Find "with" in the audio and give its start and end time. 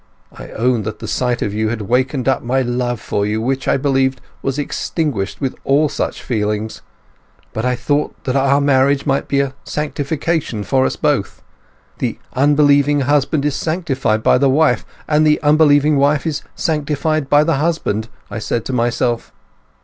5.39-5.53